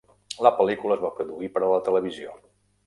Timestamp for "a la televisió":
1.67-2.37